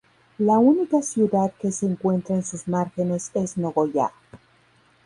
La 0.39 0.57
única 0.57 1.03
ciudad 1.03 1.53
que 1.61 1.71
se 1.71 1.85
encuentra 1.85 2.33
en 2.35 2.43
sus 2.43 2.67
márgenes 2.67 3.29
es 3.35 3.55
Nogoyá. 3.55 4.09